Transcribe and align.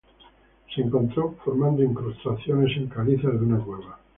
Se 0.73 0.81
encontró 0.81 1.35
formando 1.45 1.83
incrustaciones 1.83 2.75
en 2.75 2.87
calizas 2.87 3.33
de 3.39 3.45
una 3.45 3.59
cueva. 3.59 3.99